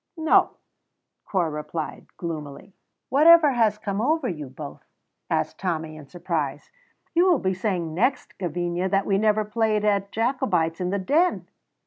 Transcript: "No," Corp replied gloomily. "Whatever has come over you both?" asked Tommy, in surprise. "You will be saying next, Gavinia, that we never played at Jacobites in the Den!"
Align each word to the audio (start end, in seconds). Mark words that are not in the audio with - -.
"No," 0.17 0.55
Corp 1.25 1.53
replied 1.53 2.07
gloomily. 2.17 2.73
"Whatever 3.09 3.51
has 3.51 3.77
come 3.77 4.01
over 4.01 4.27
you 4.27 4.47
both?" 4.49 4.83
asked 5.29 5.59
Tommy, 5.59 5.95
in 5.95 6.07
surprise. 6.07 6.71
"You 7.13 7.27
will 7.29 7.37
be 7.37 7.53
saying 7.53 7.93
next, 7.93 8.35
Gavinia, 8.39 8.89
that 8.89 9.05
we 9.05 9.19
never 9.19 9.45
played 9.45 9.85
at 9.85 10.11
Jacobites 10.11 10.81
in 10.81 10.89
the 10.89 10.97
Den!" 10.97 11.47